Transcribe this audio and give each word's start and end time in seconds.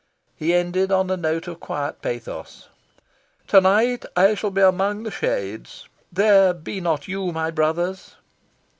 He 0.35 0.55
ended 0.55 0.91
on 0.91 1.11
a 1.11 1.15
note 1.15 1.47
of 1.47 1.59
quiet 1.59 2.01
pathos. 2.01 2.69
"To 3.49 3.61
night 3.61 4.03
I 4.15 4.33
shall 4.33 4.49
be 4.49 4.61
among 4.63 5.03
the 5.03 5.11
shades. 5.11 5.87
There 6.11 6.55
be 6.55 6.81
not 6.81 7.07
you, 7.07 7.31
my 7.31 7.51
brothers." 7.51 8.15